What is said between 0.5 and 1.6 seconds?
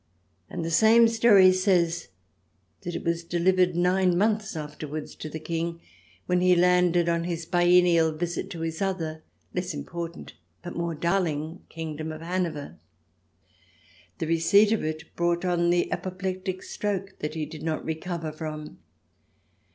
the same story